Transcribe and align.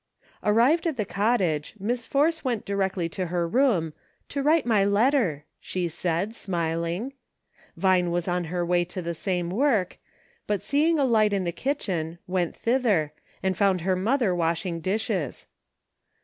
Arrived 0.41 0.87
at 0.87 0.97
the 0.97 1.05
cottage, 1.05 1.75
Miss 1.79 2.07
Force 2.07 2.43
went 2.43 2.65
directly 2.65 3.07
to 3.09 3.27
her 3.27 3.47
room, 3.47 3.93
"to 4.29 4.41
write 4.41 4.65
my 4.65 4.83
letter," 4.83 5.45
she 5.59 5.87
said, 5.87 6.31
smil 6.31 6.89
ing. 6.89 7.13
Vine 7.77 8.09
was 8.09 8.27
on 8.27 8.45
her 8.45 8.65
way 8.65 8.83
to 8.83 8.99
the 9.03 9.13
same 9.13 9.51
work, 9.51 9.99
but 10.47 10.63
seeing 10.63 10.97
a 10.97 11.05
light 11.05 11.33
in 11.33 11.43
the 11.43 11.51
kitchen, 11.51 12.17
went 12.25 12.55
thither, 12.55 13.13
and 13.43 13.55
found 13.55 13.81
her 13.81 13.95
mother 13.95 14.33
washing 14.33 14.79
dishes. 14.79 15.45